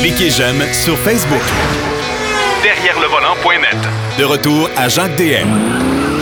[0.00, 1.42] Cliquez j'aime sur Facebook.
[2.62, 3.76] Derrière le volant.net.
[4.18, 5.48] De retour à Jacques DM.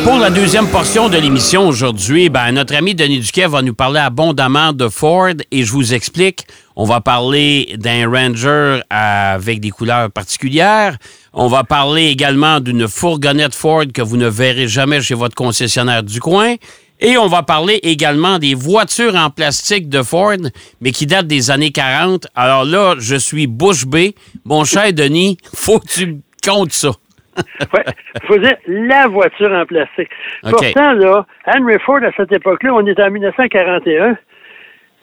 [0.04, 4.00] Pour la deuxième portion de l'émission aujourd'hui, ben, notre ami Denis Duquet va nous parler
[4.00, 6.46] abondamment de Ford et je vous explique.
[6.76, 10.96] On va parler d'un Ranger avec des couleurs particulières.
[11.32, 16.02] On va parler également d'une fourgonnette Ford que vous ne verrez jamais chez votre concessionnaire
[16.02, 16.56] du coin.
[17.00, 20.36] Et on va parler également des voitures en plastique de Ford,
[20.80, 22.26] mais qui datent des années 40.
[22.34, 24.14] Alors là, je suis bouche bée.
[24.44, 26.90] Mon cher Denis, faut que tu comptes ça.
[27.38, 27.80] oui,
[28.16, 30.08] il faut dire la voiture en plastique.
[30.42, 34.16] Pourtant, là, Henry Ford, à cette époque-là, on était en 1941.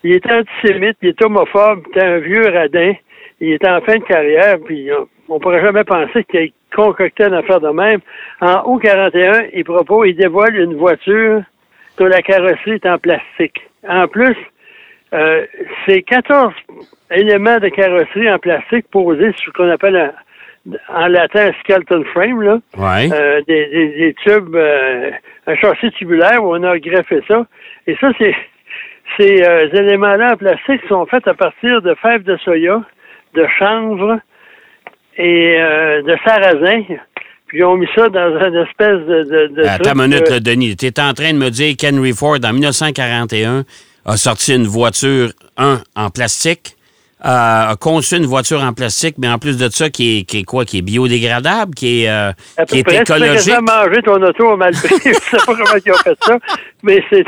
[0.04, 2.92] Il était antisémite, il était homophobe, il était un vieux radin.
[3.40, 4.90] Il était en fin de carrière, puis
[5.28, 8.00] on, ne pourrait jamais penser qu'il ait concocté une affaire de même.
[8.42, 11.42] En août 41, il propose, il dévoile une voiture
[11.98, 13.60] dont la carrosserie est en plastique.
[13.88, 14.36] En plus,
[15.14, 15.46] euh,
[15.86, 16.52] c'est 14
[17.10, 20.12] éléments de carrosserie en plastique posés sur ce qu'on appelle
[20.88, 22.58] en latin un skeleton frame, là.
[23.12, 25.10] Euh, des, tubes, euh,
[25.46, 27.46] un châssis tubulaire où on a greffé ça.
[27.86, 28.34] Et ça, c'est
[29.16, 29.40] ces
[29.72, 32.82] éléments-là en plastique sont faits à partir de fèves de soya,
[33.34, 34.18] de chanvre
[35.16, 36.82] et de sarrasin.
[37.46, 39.48] Puis ils ont mis ça dans une espèce de.
[39.54, 40.76] de, Attends une minute, Denis.
[40.76, 43.64] Tu es en train de me dire qu'Henry Ford, en 1941,
[44.04, 46.76] a sorti une voiture, un, en plastique,
[47.24, 50.40] euh, a conçu une voiture en plastique, mais en plus de ça, qui est, qui
[50.40, 50.64] est quoi?
[50.64, 52.32] Qui est biodégradable, qui est, euh,
[52.68, 53.54] qui est écologique.
[53.54, 56.38] Tu mangé ton auto au mal Je ne sais pas comment ils ont fait ça,
[56.82, 57.24] mais c'est,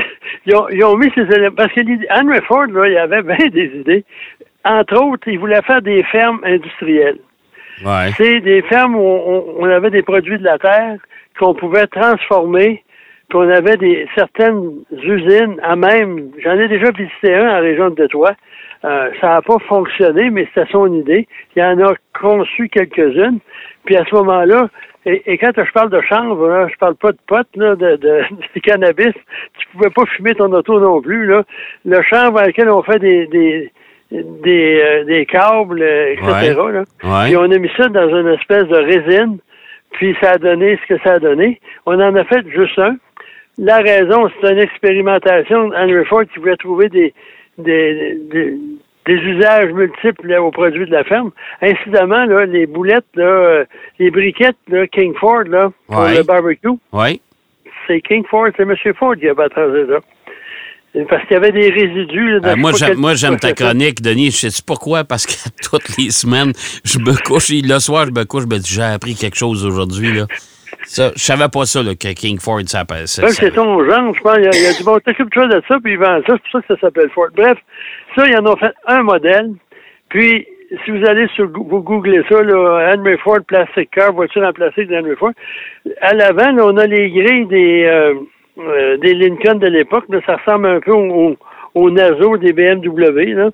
[0.46, 1.54] ils, ont, ils ont mis ces éléments.
[1.56, 4.04] Parce que Henry Ford, là, il avait bien des idées.
[4.64, 7.18] Entre autres, il voulait faire des fermes industrielles.
[8.16, 10.96] C'est des fermes où on, avait des produits de la terre
[11.38, 12.82] qu'on pouvait transformer,
[13.28, 16.30] puis on avait des certaines usines à même.
[16.42, 18.34] J'en ai déjà visité un en région de Détroit.
[18.84, 21.26] Euh, ça n'a pas fonctionné, mais c'était son idée.
[21.56, 23.40] Il en a conçu quelques-unes.
[23.84, 24.68] Puis à ce moment-là,
[25.06, 29.14] et, quand je parle de chanvre, je parle pas de potes, là, de, de, cannabis.
[29.58, 31.26] Tu pouvais pas fumer ton auto non plus.
[31.26, 31.44] Là.
[31.84, 33.72] Le chanvre avec lequel on fait des, des,
[34.10, 36.56] des, euh, des câbles, euh, etc.
[36.72, 36.84] Là.
[37.24, 39.38] Puis on a mis ça dans une espèce de résine,
[39.92, 41.60] puis ça a donné ce que ça a donné.
[41.86, 42.96] On en a fait juste un.
[43.58, 45.70] La raison, c'est une expérimentation.
[45.74, 47.12] Henry Ford qui voulait trouver des,
[47.58, 51.32] des, des, usages multiples aux produits de la ferme.
[51.60, 53.64] Incidemment, là, les boulettes, là, euh,
[53.98, 56.68] les briquettes là, King Ford là, pour le barbecue,
[57.86, 58.74] c'est King Ford, c'est M.
[58.94, 59.98] Ford qui a baptisé ça.
[61.08, 62.40] Parce qu'il y avait des résidus.
[62.44, 64.30] Euh, moi, j'aime, moi, j'aime ta chronique, Denis.
[64.30, 65.04] Je sais pourquoi?
[65.04, 66.52] Parce que toutes les semaines,
[66.84, 67.50] je me couche.
[67.50, 70.12] Le soir, je me couche, dis, j'ai appris quelque chose aujourd'hui.
[70.12, 70.26] Là.
[70.84, 73.06] Ça, je savais pas ça, là, que King Ford s'appelle.
[73.06, 74.36] Ça, c'est son genre, je pense.
[74.38, 76.34] Il y a, il y a du bon, t'occupe-toi de ça, puis il vend ça.
[76.34, 77.28] C'est pour ça que ça s'appelle Ford.
[77.36, 77.58] Bref,
[78.16, 79.52] ça, ils en ont fait un modèle.
[80.08, 80.46] Puis,
[80.84, 84.88] si vous allez sur, vous googlez ça, là, Henry Ford Plastic Car, voiture en plastique
[84.88, 85.32] d'Henry Ford.
[86.00, 88.14] À l'avant, là, on a les grilles des, euh,
[88.58, 91.36] euh, des Lincoln de l'époque, ça ressemble un peu au,
[91.74, 93.34] au, Naso des BMW.
[93.34, 93.50] Là.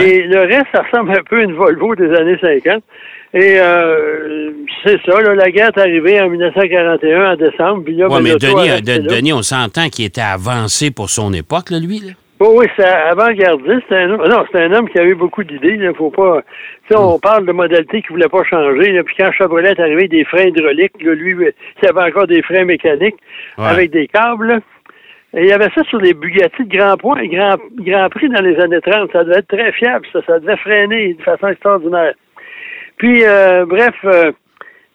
[0.00, 2.82] Et le reste, ça ressemble un peu à une Volvo des années 50.
[3.34, 4.50] Et euh,
[4.84, 7.82] c'est ça, là, la guerre est arrivée en 1941, en décembre.
[7.82, 11.78] Puis là, ben, mais Denis, Denis, on s'entend qu'il était avancé pour son époque, là,
[11.78, 12.00] lui.
[12.00, 12.12] Là.
[12.44, 13.92] Oh oui, c'est avant-gardiste.
[13.92, 14.28] Un homme.
[14.28, 15.78] Non, c'est un homme qui avait beaucoup d'idées.
[15.80, 16.42] Il faut pas.
[16.92, 19.00] On parle de modalité qui voulait pas changer.
[19.04, 23.14] Puis quand Chevrolet est arrivé, des freins hydrauliques, lui, il avait encore des freins mécaniques
[23.56, 24.60] avec des câbles.
[25.34, 28.42] Et il y avait ça sur les Bugatti de Grand Point, Grand, Grand Prix dans
[28.42, 29.12] les années 30.
[29.12, 30.18] Ça devait être très fiable, ça.
[30.26, 32.14] Ça devait freiner de façon extraordinaire.
[32.96, 34.32] Puis, euh, bref, euh,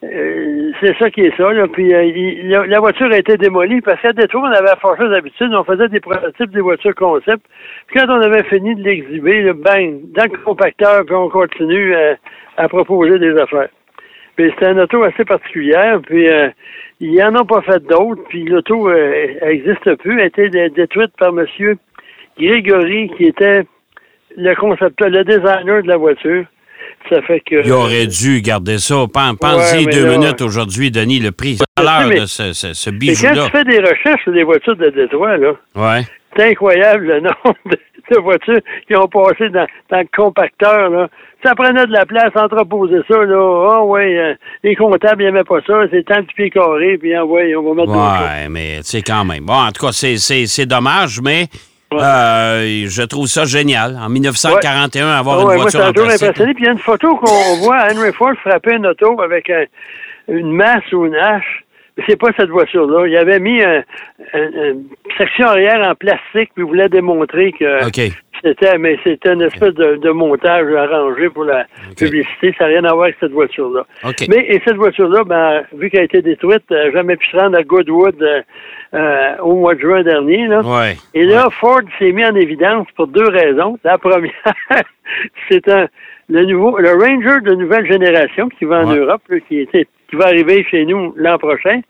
[0.04, 1.52] euh, c'est ça qui est ça.
[1.52, 1.66] Là.
[1.66, 5.52] Puis euh, la, voiture a été démolie parce qu'à Détroit, on avait à forcer d'habitude,
[5.52, 7.44] on faisait des prototypes des voitures concept.
[7.88, 11.94] Puis quand on avait fini de l'exhiber, bang, dans le compacteur, puis on continue
[12.56, 13.68] à, proposer des affaires.
[14.36, 16.48] Puis c'était une auto assez particulière, puis euh,
[17.00, 21.76] ils en ont pas fait d'autres, puis l'auto n'existe plus, a été détruite par monsieur
[22.38, 23.64] Grégory, qui était
[24.36, 26.44] le concepteur, le designer de la voiture.
[27.08, 27.64] Ça fait que.
[27.64, 29.04] Il aurait dû garder ça.
[29.12, 33.34] Pensez deux minutes aujourd'hui, Denis, le prix, l'heure de ce, ce, ce bijou-là.
[33.34, 36.02] Quand tu fais des recherches sur des voitures de Détroit, là, ouais.
[36.36, 40.90] c'est incroyable le nombre de, voitures qui ont passé dans, dans, le compacteur.
[40.90, 41.08] Là.
[41.44, 43.24] Ça prenait de la place, entreposer ça.
[43.24, 43.38] Là.
[43.38, 44.34] oh, ouais, euh,
[44.64, 45.82] les comptables n'aimaient pas ça.
[45.90, 49.02] C'est tant de pieds carrés, puis hein, ouais, on va mettre Ouais, mais tu sais,
[49.02, 49.44] quand même.
[49.44, 51.46] Bon, en tout cas, c'est dommage, mais
[51.92, 53.96] euh, je trouve ça génial.
[53.96, 56.54] En 1941, avoir une voiture moi, en toujours impressionné.
[56.54, 59.50] Puis il y a une photo qu'on voit Henry Ford frapper une auto avec
[60.28, 61.64] une masse ou une hache.
[62.06, 63.06] c'est pas cette voiture-là.
[63.06, 63.62] Il avait mis
[64.34, 64.84] une
[65.16, 68.10] section arrière en plastique, puis il voulait démontrer que
[68.42, 72.54] c'était, mais c'était une espèce de, montage arrangé pour la publicité.
[72.58, 73.86] Ça n'a rien à voir avec cette voiture-là.
[74.28, 77.56] Mais et cette voiture-là, ben, vu qu'elle a été détruite, n'a jamais pu se rendre
[77.56, 78.42] à Goodwood euh,
[78.94, 80.46] euh, au mois de juin dernier.
[80.46, 80.62] Là.
[81.14, 83.78] Et là, Ford s'est mis en évidence pour deux raisons.
[83.84, 84.32] La première,
[85.48, 85.88] c'est un
[86.30, 90.26] le nouveau le Ranger de nouvelle génération qui va en Europe, qui était qui va
[90.26, 91.80] arriver chez nous l'an prochain.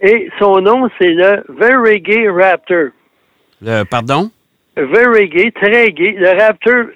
[0.00, 2.88] Et son nom, c'est le Very Gay Raptor.
[3.62, 4.30] Le, pardon?
[4.86, 6.14] Very gay, très gay.
[6.18, 6.86] Le Raptor,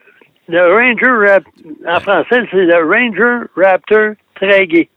[0.49, 1.53] le Ranger Raptor,
[1.87, 4.89] en français, c'est le Ranger Raptor très gay.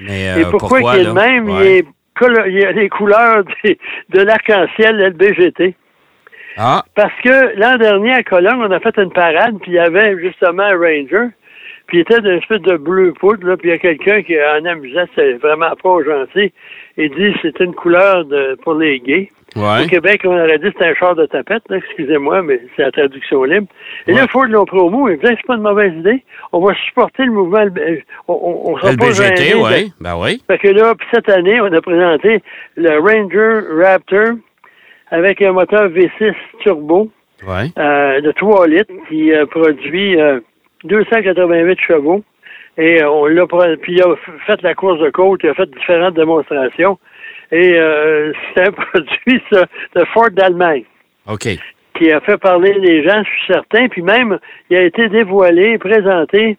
[0.00, 1.48] Mais, Et euh, pourquoi, il est le même?
[1.48, 5.74] Il, y a les couleurs de, l'arc-en-ciel LBGT.
[6.56, 6.84] Ah.
[6.94, 10.18] Parce que l'an dernier, à Cologne, on a fait une parade, puis il y avait
[10.18, 11.28] justement un Ranger.
[11.86, 14.36] Puis il était d'une espèce de bleu poudre, là, puis il y a quelqu'un qui,
[14.38, 16.52] en amusant, c'est vraiment pas gentil,
[16.96, 19.30] il dit c'est une couleur de, pour les gays.
[19.56, 22.92] Au Québec, on aurait dit que c'était un char de tapette, excusez-moi, mais c'est la
[22.92, 23.66] traduction libre.
[24.06, 26.22] Et là, Ford l'ont promo, il disait c'est pas une mauvaise idée.
[26.52, 27.64] On va supporter le mouvement.
[28.28, 29.92] On, on, on sera LBGT, oui.
[30.00, 30.42] Ben oui.
[30.46, 32.42] Fait que là, cette année, on a présenté
[32.76, 34.36] le Ranger Raptor
[35.10, 37.10] avec un moteur V6 turbo
[37.48, 40.40] euh, de 3 litres qui euh, produit euh,
[40.84, 42.22] 288 chevaux.
[42.78, 43.46] Et euh, on l'a
[43.80, 44.14] puis il a
[44.46, 46.98] fait la course de côte, il a fait différentes démonstrations.
[47.52, 50.84] Et euh, c'est un produit ça, de Ford d'Allemagne.
[51.28, 51.48] OK.
[51.94, 53.88] Qui a fait parler les gens, je suis certain.
[53.88, 54.38] Puis même,
[54.70, 56.56] il a été dévoilé, présenté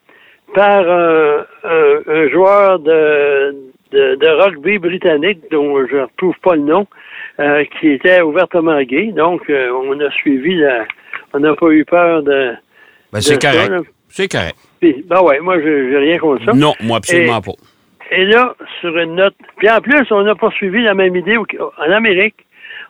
[0.53, 3.55] par euh, un, joueur de,
[3.91, 6.85] de, rugby britannique dont je ne retrouve pas le nom,
[7.79, 9.11] qui était ouvertement gay.
[9.13, 10.85] Donc, on a suivi la.
[11.33, 12.53] On n'a pas eu peur de.
[13.13, 13.88] Ben, c'est correct.
[14.09, 14.57] C'est correct.
[14.81, 16.51] ben ouais, moi, j'ai rien contre ça.
[16.53, 17.53] Non, moi, absolument pas.
[18.12, 19.36] Et là, sur une note.
[19.58, 22.46] Puis en plus, on a poursuivi la même idée en Amérique.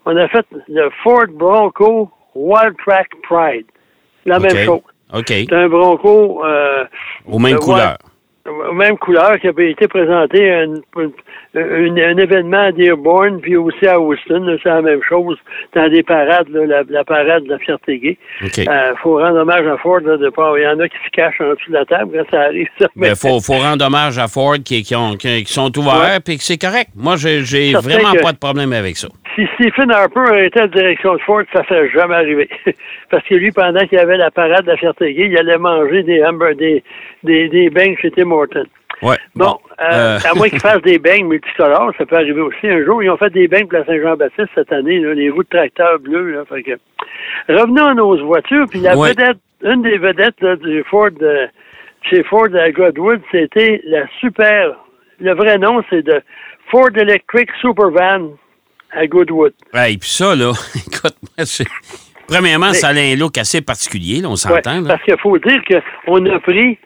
[0.06, 3.66] On a fait le Ford Bronco Wild Track Pride.
[4.26, 4.82] La même chose.
[5.14, 5.28] OK.
[5.28, 6.44] C'est un Bronco.
[6.46, 6.86] Euh,
[7.28, 7.98] Aux mêmes couleurs
[8.74, 10.66] même couleur qui avait été présenté à
[11.54, 14.58] un événement à Dearborn, puis aussi à Houston.
[14.64, 15.38] C'est la même chose
[15.76, 18.18] dans des parades, la, parade de la fierté gay.
[18.42, 20.02] Il euh, faut rendre hommage à Ford.
[20.02, 22.32] de pas, il y en a qui se cachent en dessous de la table quand
[22.32, 22.68] ça arrive.
[22.80, 22.88] Ça.
[22.96, 26.44] Mais faut, faut rendre hommage à Ford qui, qui, ont, qui, sont ouverts et que
[26.44, 26.90] c'est correct.
[26.96, 29.10] Moi, j'ai vraiment pas de problème avec ça.
[29.36, 32.50] Si Stephen Harper été à la direction de Ford, ça ne serait jamais arrivé.
[33.10, 35.58] Parce que lui, pendant qu'il y avait la parade de la fierté gay, il allait
[35.58, 36.22] manger des,
[36.58, 36.84] des,
[37.24, 38.66] des, des beignes chez Tim Hortons.
[39.02, 39.18] Ouais.
[39.36, 40.20] Bon, euh, euh.
[40.30, 42.68] à moins qu'ils fassent des beignes multicolores, ça peut arriver aussi.
[42.68, 45.50] Un jour, ils ont fait des beignes pour la Saint-Jean-Baptiste cette année, les roues de
[45.50, 46.32] tracteur bleues.
[46.32, 46.72] Là, fait que...
[47.50, 51.48] Revenons à nos voitures, puis la vedette, une des vedettes du Ford, euh,
[52.10, 54.76] chez Ford à Godwood, c'était la super.
[55.20, 56.22] Le vrai nom, c'est de
[56.70, 58.32] Ford Electric Supervan
[58.92, 59.54] à Goodwood.
[59.74, 61.16] Ouais, et puis ça, là, écoute,
[62.28, 64.84] premièrement, ça a un look assez particulier, là, on s'entend.
[64.84, 65.62] parce qu'il faut dire
[66.06, 66.78] qu'on a pris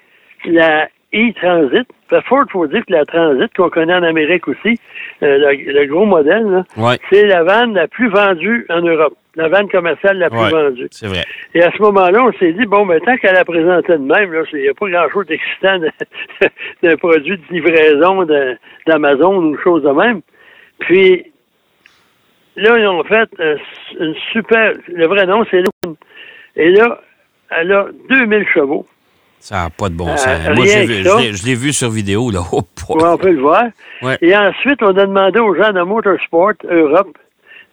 [0.46, 1.88] la e-Transit.
[2.28, 4.80] Ford, il faut dire que la Transit qu'on connaît en Amérique aussi,
[5.24, 6.64] euh, le, gros modèle,
[7.10, 9.16] c'est la vanne la plus vendue en Europe.
[9.36, 10.88] La vanne commerciale la plus vendue.
[10.92, 11.24] C'est vrai.
[11.54, 14.34] Et à ce moment-là, on s'est dit, bon, ben, tant qu'elle a présenté de même,
[14.54, 15.80] il n'y a pas grand-chose d'excitant
[16.84, 18.26] d'un produit de livraison
[18.88, 20.22] d'Amazon ou chose de même.
[20.80, 21.32] Puis,
[22.56, 23.30] là, ils ont fait
[24.00, 24.74] une super.
[24.88, 25.96] Le vrai nom, c'est Lune.
[26.56, 27.02] Et là,
[27.50, 28.86] elle a 2000 chevaux.
[29.46, 30.40] Ça n'a pas de bon euh, sens.
[30.56, 32.40] Moi, je l'ai vu sur vidéo, là.
[32.52, 33.64] Oh, on peut le voir.
[34.22, 37.16] Et ensuite, on a demandé aux gens de Motorsport Europe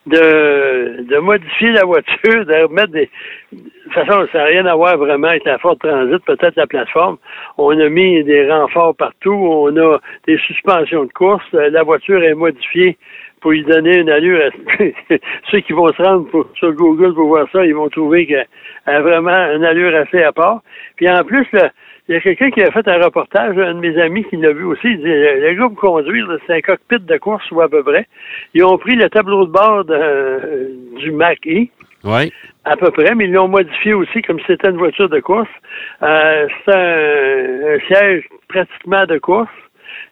[0.07, 3.11] de, de modifier la voiture, de remettre des.
[3.53, 6.67] De toute façon, ça n'a rien à voir vraiment avec la Ford Transit, peut-être la
[6.67, 7.19] plateforme.
[7.59, 12.35] On a mis des renforts partout, on a des suspensions de course, la voiture est
[12.35, 12.97] modifiée
[13.43, 14.51] pour lui donner une allure.
[15.51, 18.47] Ceux qui vont se rendre sur Google pour voir ça, ils vont trouver qu'elle
[18.87, 20.63] a vraiment une allure assez à part.
[20.97, 21.47] Puis en plus,
[22.13, 24.53] il y a quelqu'un qui a fait un reportage, un de mes amis qui l'a
[24.53, 24.87] vu aussi.
[24.87, 28.07] Il dit le gars conduire, c'est un cockpit de course ou à peu près.
[28.53, 29.85] Ils ont pris le tableau de bord
[30.99, 31.69] du Mac-E.
[32.05, 32.33] Oui.
[32.65, 35.49] À peu près, mais ils l'ont modifié aussi comme si c'était une voiture de course.
[36.03, 39.51] Euh, c'est un, siège pratiquement de course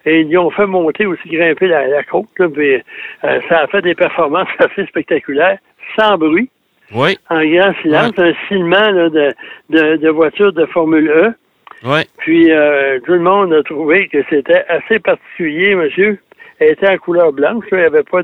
[0.05, 2.25] et ils ont fait monter aussi, grimper la, côte.
[2.35, 5.59] puis, euh, ça a fait des performances assez spectaculaires,
[5.99, 6.49] sans bruit.
[6.95, 7.15] Oui.
[7.29, 9.33] En grand silence, un silement de,
[9.69, 11.33] de, de voiture de Formule E.
[12.19, 16.19] Puis euh, tout le monde a trouvé que c'était assez particulier, monsieur.
[16.59, 18.21] Elle était en couleur blanche, il n'y avait pas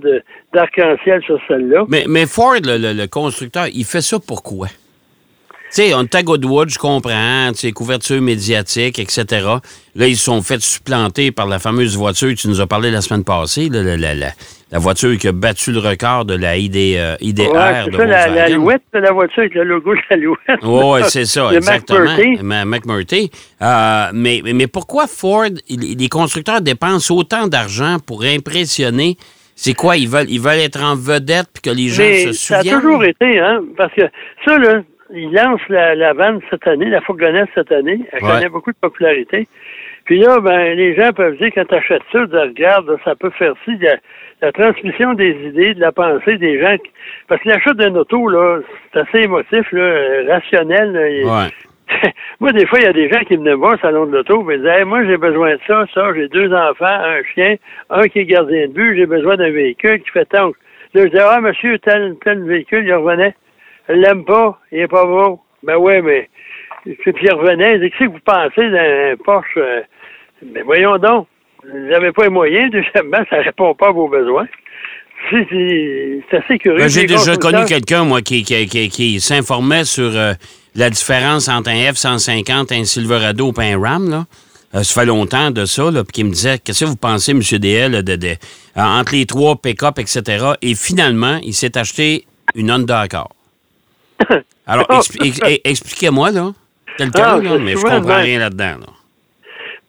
[0.53, 1.85] d'arc-en-ciel sur celle-là.
[1.89, 4.67] Mais, mais Ford, le constructeur, il fait ça pourquoi?
[5.69, 9.25] Tu sais, on à Goodwood, je comprends, tu couverture médiatique, etc.
[9.95, 13.01] Là, ils sont fait supplanter par la fameuse voiture que tu nous as parlé la
[13.01, 14.31] semaine passée, la, la
[14.74, 18.27] voiture qui a battu le record de la ID, euh, IDR ouais, de ça, la,
[18.27, 20.59] l'alouette de la voiture avec le logo de l'alouette.
[20.63, 22.15] Oui, c'est ça, exactement.
[22.65, 23.31] McMurtry.
[23.62, 29.15] Euh, mais, mais pourquoi Ford, les constructeurs dépensent autant d'argent pour impressionner?
[29.55, 29.97] C'est quoi?
[29.97, 32.63] Ils veulent, ils veulent être en vedette puis que les gens se souviennent?
[32.63, 33.63] Ça a toujours été, hein?
[33.75, 34.03] Parce que
[34.45, 34.81] ça, là,
[35.13, 38.00] ils lancent la, la vanne cette année, la fourgonnette cette année.
[38.12, 39.47] Elle connaît beaucoup de popularité.
[40.07, 43.29] Puis là, ben, les gens peuvent dire, quand tu achètes ça, de regarde, ça peut
[43.31, 43.77] faire ci.
[43.77, 43.97] La,
[44.41, 46.77] la, transmission des idées, de la pensée des gens.
[47.27, 48.59] Parce que l'achat d'un auto, là,
[48.93, 51.25] c'est assez émotif, là, rationnel.
[51.25, 51.51] ouais.
[52.39, 54.49] moi, des fois, il y a des gens qui venaient voir au salon de l'auto
[54.49, 57.55] et disaient Moi, j'ai besoin de ça, ça, j'ai deux enfants, un chien,
[57.89, 60.47] un qui est gardien de but, j'ai besoin d'un véhicule qui fait tant.
[60.93, 63.35] Là, je disais Ah, monsieur, tel, tel véhicule, il revenait.
[63.89, 65.41] Je l'aime pas, il est pas beau.
[65.63, 66.29] Ben ouais, mais.
[66.83, 69.81] Puis il revenait, il disait Qu'est-ce que vous pensez d'un Porsche euh,
[70.46, 71.27] mais voyons donc,
[71.63, 74.48] vous n'avez pas les moyens, deuxièmement, ça ne répond pas à vos besoins.
[75.32, 76.77] C'est assez curieux.
[76.77, 80.34] Ben, j'ai déjà connu quelqu'un, moi, qui, qui, qui, s'informait sur euh,
[80.75, 84.25] la différence entre un F-150, un Silverado et un Ram, là.
[84.75, 87.32] Euh, ça fait longtemps de ça, là, puis qui me disait Qu'est-ce que vous pensez,
[87.32, 87.41] M.
[87.41, 88.36] DL, de, de,
[88.75, 90.53] entre les trois pick-up, etc.
[90.62, 93.34] Et finalement, il s'est acheté une Honda Accord.
[94.67, 94.86] Alors,
[95.63, 96.51] expliquez-moi, là.
[96.98, 98.77] Quelqu'un, ah, là, mais je comprends rien là-dedans.
[98.82, 98.96] Là.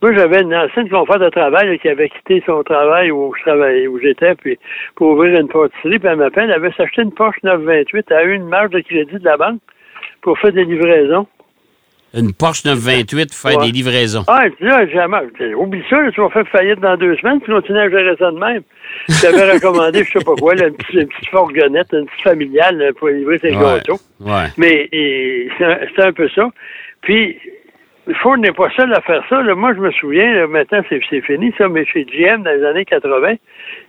[0.00, 3.88] Moi, j'avais une ancienne confrère de travail qui avait quitté son travail où je travaillais,
[3.88, 4.56] où j'étais, puis
[4.94, 8.24] pour ouvrir une pâtisserie, puis elle m'appelle, elle avait s'acheté une Porsche 928, elle a
[8.24, 9.60] eu une marge de crédit de la banque
[10.22, 11.26] pour faire des livraisons.
[12.14, 14.22] Une Porsche 928 pour faire des livraisons.
[14.28, 15.18] Ah, là, jamais.
[15.56, 18.38] Oublie ça, tu vas faire faillite dans deux semaines, tu continues à gérer ça de
[18.38, 18.62] même.
[19.08, 23.08] J'avais recommandé, je sais pas quoi, une, petite, une, petite, fourgonnette, une petite familiale pour
[23.08, 23.98] livrer ses gâteaux.
[24.20, 24.46] Ouais.
[24.56, 24.88] Mais
[25.58, 26.48] c'est un, un peu ça.
[27.02, 27.36] Puis,
[28.14, 29.42] Ford n'est pas seul à faire ça.
[29.42, 33.34] Moi, je me souviens, maintenant c'est fini, ça, mais chez GM dans les années 80,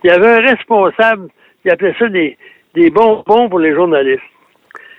[0.04, 1.28] il y avait un responsable,
[1.64, 2.36] il appelait ça des,
[2.74, 4.22] des bonbons pour les journalistes.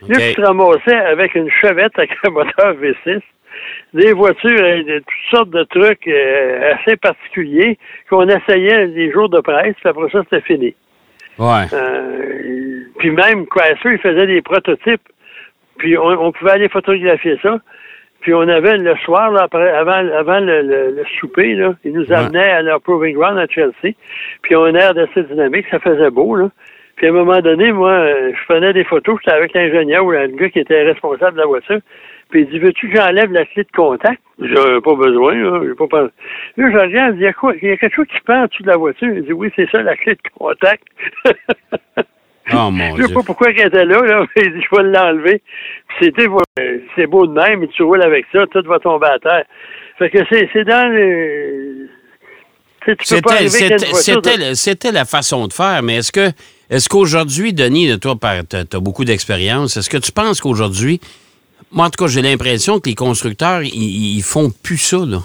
[0.07, 3.21] Là, tu te ramassais avec une chevette avec un moteur V6,
[3.93, 7.77] des voitures, de toutes sortes de trucs euh, assez particuliers
[8.09, 10.73] qu'on essayait les jours de presse, puis après ça, c'était fini.
[11.37, 11.65] Ouais.
[11.73, 15.07] Euh, puis même Chrysler, il faisait des prototypes,
[15.77, 17.59] puis on pouvait aller photographier ça.
[18.21, 22.11] Puis on avait le soir, là, après, avant, avant le, le, souper, là, ils nous
[22.13, 23.95] amenaient à leur Proving Ground à Chelsea.
[24.43, 26.49] Puis on a air d'assez dynamique, ça faisait beau, là.
[26.95, 30.27] Puis à un moment donné, moi, je prenais des photos, j'étais avec l'ingénieur ou le
[30.27, 31.79] gars qui était responsable de la voiture.
[32.29, 34.21] Puis il dit Veux-tu que j'enlève la clé de contact?
[34.39, 35.61] J'ai pas besoin, là.
[35.67, 36.11] J'ai pas pensé.
[36.57, 37.53] Là, je regarde, il y a quoi?
[37.61, 39.09] Il y a quelque chose qui pend en dessous de la voiture.
[39.09, 40.83] Il dit Oui, c'est ça, la clé de contact.
[42.58, 45.41] Oh, mon je sais pas pourquoi elle était là, là, mais je vais l'enlever.
[46.00, 46.27] C'était
[46.96, 49.46] c'est beau de même, et tu roules avec ça, tout va tomber à terre.
[49.98, 51.88] Fait que c'est dans le.
[54.55, 56.31] C'était la façon de faire, mais est-ce que
[56.72, 58.15] est-ce qu'aujourd'hui, Denis, toi,
[58.50, 61.01] tu as, beaucoup d'expérience, est-ce que tu penses qu'aujourd'hui,
[61.72, 65.20] moi en tout cas, j'ai l'impression que les constructeurs, ils, font plus ça, là?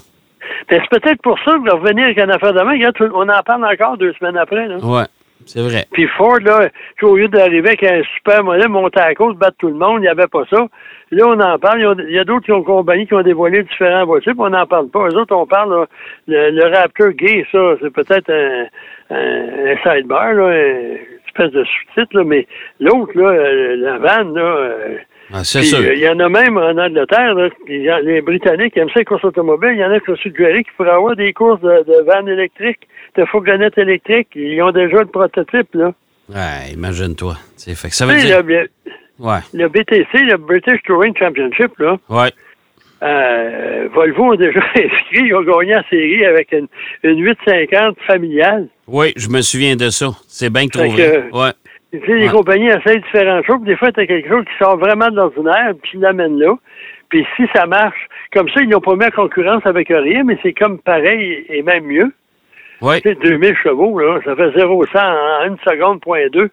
[0.69, 2.77] Ben, c'est peut-être pour ça que de revenir avec une affaire demain,
[3.15, 4.67] on en parle encore deux semaines après.
[4.67, 4.79] Là.
[4.79, 5.05] Ouais.
[5.47, 5.85] C'est vrai.
[5.93, 6.69] Puis Ford, là,
[7.03, 10.03] au lieu d'arriver avec un super modèle, monter à cause, battre tout le monde, il
[10.03, 10.67] n'y avait pas ça.
[11.13, 12.05] Là, on en parle.
[12.09, 14.67] Il y a d'autres qui ont compagnie qui ont dévoilé différents voitures, puis on n'en
[14.67, 15.07] parle pas.
[15.07, 15.87] Eux autres, on parle,
[16.27, 18.67] le, Raptor Gay, ça, c'est peut-être un,
[19.11, 20.99] un, sidebar, là, une
[21.29, 22.47] espèce de sous-titre, mais
[22.81, 24.97] l'autre, là, la vanne, là, euh,
[25.33, 25.81] ah, c'est sûr.
[25.93, 29.73] Il y en a même en Angleterre, là, les Britanniques aiment ça les courses automobiles.
[29.73, 32.29] Il y en a qui ont suggéré qu'il pourrait avoir des courses de, de vannes
[32.29, 32.87] électriques
[33.17, 34.29] de fourgonnettes électriques.
[34.35, 35.93] Ils ont déjà le prototype, là.
[36.29, 37.37] Ouais, imagine-toi.
[37.59, 38.43] Fait que ça veut dire...
[38.43, 38.69] Le,
[39.19, 39.39] ouais.
[39.55, 41.99] le BTC, le British Touring Championship, là.
[42.09, 42.31] Ouais.
[43.03, 46.67] Euh, Volvo a déjà inscrit, ils ont gagné la série avec une,
[47.03, 48.69] une 850 familiale.
[48.87, 50.07] Oui, je me souviens de ça.
[50.27, 50.97] C'est bien trouvé.
[50.97, 51.53] Que, ouais.
[51.93, 53.63] Tu sais, les compagnies essayent différentes choses.
[53.63, 56.55] Des fois, tu as quelque chose qui sort vraiment de l'ordinaire, puis tu l'amènes là.
[57.09, 60.39] Puis si ça marche, comme ça, ils n'ont pas mis en concurrence avec rien, mais
[60.43, 62.13] c'est comme pareil et même mieux.
[62.81, 62.97] Oui.
[63.03, 66.51] C'est 2000 chevaux, là, ça fait 0 100 en une seconde, point 2.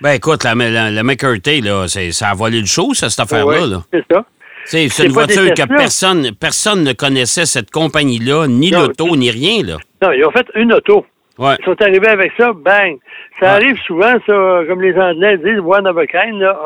[0.00, 3.60] Ben écoute, la, la, la McCurty, là, ça a volé le show, ça, cette affaire-là.
[3.60, 4.24] Oui, c'est ça.
[4.64, 9.62] C'est une voiture que personne, personne ne connaissait, cette compagnie-là, ni l'auto, ni rien.
[9.64, 9.76] Là.
[10.02, 11.06] Non, ils ont fait une auto.
[11.38, 11.54] Ouais.
[11.60, 12.98] Ils sont arrivés avec ça, bang.
[13.40, 16.58] Ça arrive souvent, ça, comme les Anglais disent, one of a kind, là,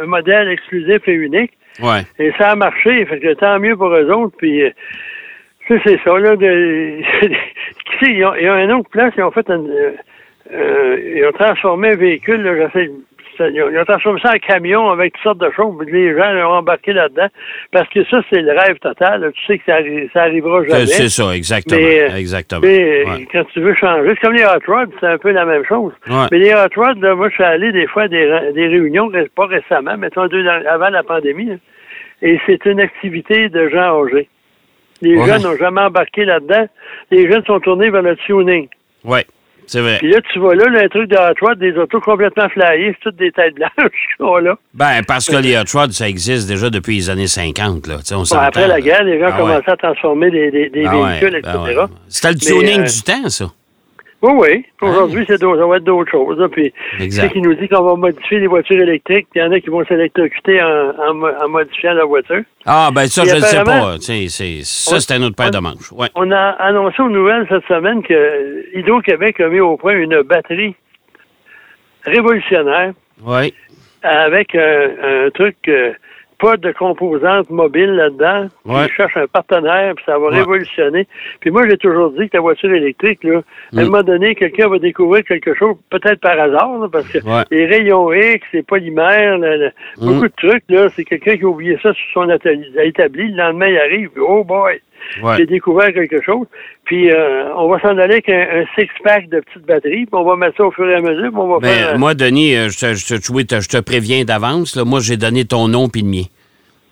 [0.00, 1.52] un, modèle exclusif et unique.
[1.82, 2.02] Ouais.
[2.18, 4.36] Et ça a marché, fait que tant mieux pour eux autres.
[4.38, 4.62] Puis,
[5.68, 6.36] c'est ça, là.
[6.36, 7.00] De,
[8.02, 9.64] ils, ont, ils ont une autre place, ils ont fait un.
[9.64, 9.92] Euh,
[10.52, 12.90] euh, ils ont transformé un véhicule, là, j'essaie
[13.40, 15.74] ils ont transformé ça en camion avec toutes sortes de choses.
[15.86, 17.28] Les gens ont embarqué là-dedans.
[17.72, 19.32] Parce que ça, c'est le rêve total.
[19.34, 19.78] Tu sais que ça,
[20.12, 20.86] ça arrivera jamais.
[20.86, 21.80] C'est ça, exactement.
[21.80, 22.60] Mais, exactement.
[22.62, 25.64] Mais quand tu veux changer, c'est comme les hot rods, c'est un peu la même
[25.64, 25.92] chose.
[26.30, 29.10] Mais les hot rods, là, moi, je suis allé des fois à des, des réunions,
[29.34, 31.58] pas récemment, mettons deux avant la pandémie.
[32.22, 34.28] et c'est une activité de gens âgés.
[35.02, 36.66] Les jeunes n'ont jamais embarqué là-dedans.
[37.10, 38.68] Les jeunes sont tournés vers le tuning.
[39.04, 39.20] Oui.
[39.66, 39.98] C'est vrai.
[39.98, 43.10] Puis là, tu vois là, le truc de Hot Rod, des autos complètement flyées, c'est
[43.10, 44.56] toutes des têtes blanches qui sont là.
[44.74, 47.86] Ben, parce que les Hot Rod, ça existe déjà depuis les années 50.
[47.86, 47.96] Là.
[48.12, 51.36] On après la guerre, les gens ah, commençaient à transformer des, des, des ah véhicules,
[51.36, 51.52] etc.
[51.76, 53.46] Ben C'était le tuning euh, du temps, ça.
[54.24, 54.64] Oui, oui.
[54.80, 56.38] Aujourd'hui, c'est ça va être d'autres choses.
[56.38, 56.48] Là.
[56.48, 56.72] Puis,
[57.10, 59.68] c'est qui nous dit qu'on va modifier les voitures électriques, il y en a qui
[59.68, 62.40] vont s'électrocuter en, en, modifiant la voiture.
[62.64, 63.98] Ah, ben ça, je ne sais pas.
[64.00, 65.92] ça, c'est un autre paire de manches.
[65.92, 66.08] Ouais.
[66.14, 70.74] On a annoncé aux nouvelles cette semaine que Hydro-Québec a mis au point une batterie
[72.04, 72.94] révolutionnaire.
[73.22, 73.52] Oui.
[74.02, 75.56] Avec un, truc...
[75.68, 75.92] Euh,
[76.38, 78.48] pas de composantes mobiles là-dedans.
[78.64, 78.88] Ouais.
[78.88, 81.06] Je cherche un partenaire, puis ça va révolutionner.
[81.40, 83.40] Puis moi, j'ai toujours dit que la voiture électrique, là,
[83.74, 83.84] à un mm.
[83.86, 87.18] moment donné, quelqu'un va découvrir quelque chose, peut-être par hasard, parce que
[87.50, 90.06] les rayons X, les polymères, mm.
[90.06, 93.30] beaucoup de trucs, là, c'est quelqu'un qui a oublié ça sur son atelier, établi.
[93.30, 94.80] Le lendemain, il arrive, oh boy!
[95.36, 96.46] J'ai découvert quelque chose.
[96.84, 100.36] Puis euh, on va s'en aller avec un, six-pack de petites batteries, puis on va
[100.36, 101.30] mettre ça au fur et à mesure.
[101.30, 104.76] Puis on va faire, Moi, Denis, euh, je je te préviens d'avance.
[104.76, 106.24] Moi, j'ai donné ton nom puis le mien.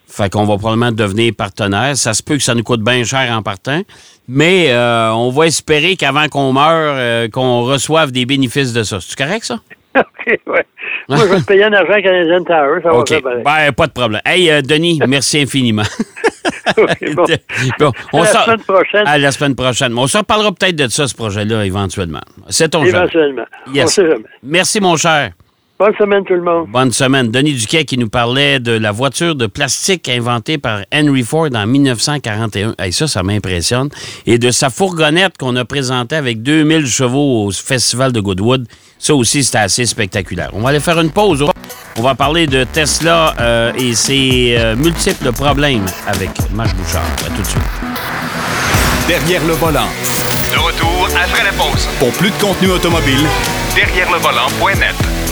[0.09, 1.97] Fait qu'on va probablement devenir partenaire.
[1.97, 3.81] Ça se peut que ça nous coûte bien cher en partant.
[4.29, 8.99] Mais euh, on va espérer qu'avant qu'on meure, qu'on reçoive des bénéfices de ça.
[9.01, 9.61] C'est correct, ça?
[9.99, 10.61] OK, oui.
[11.09, 12.81] Moi, je vais te payer en argent Canadian Tower.
[12.83, 14.21] Ça va faire ben, pas de problème.
[14.25, 15.83] Hey, Denis, merci infiniment.
[17.79, 17.93] bon.
[18.13, 19.07] on à la semaine prochaine.
[19.07, 19.99] À la semaine prochaine.
[19.99, 22.21] On se reparlera peut-être de ça, ce projet-là, éventuellement.
[22.49, 23.45] C'est ton Éventuellement.
[23.73, 24.01] Yes.
[24.43, 25.33] Merci, mon cher.
[25.83, 26.69] Bonne semaine, tout le monde.
[26.69, 27.33] Bonne semaine.
[27.33, 31.67] Denis Duquet qui nous parlait de la voiture de plastique inventée par Henry Ford en
[31.67, 32.77] 1941.
[32.79, 33.89] Hey, ça, ça m'impressionne.
[34.25, 38.69] Et de sa fourgonnette qu'on a présentée avec 2000 chevaux au Festival de Goodwood.
[38.97, 40.51] Ça aussi, c'était assez spectaculaire.
[40.53, 41.45] On va aller faire une pause.
[41.99, 47.03] On va parler de Tesla euh, et ses euh, multiples problèmes avec Marc Bouchard.
[47.27, 47.63] À tout de suite.
[49.09, 49.89] Derrière le volant.
[50.49, 51.89] De retour après la pause.
[51.99, 53.27] Pour plus de contenu automobile,
[53.75, 55.32] derrière le volant.net.